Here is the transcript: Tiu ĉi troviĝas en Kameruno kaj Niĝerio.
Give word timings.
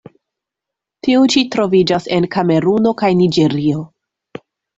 Tiu 1.07 1.27
ĉi 1.33 1.43
troviĝas 1.55 2.07
en 2.17 2.25
Kameruno 2.37 2.95
kaj 3.03 3.11
Niĝerio. 3.21 3.87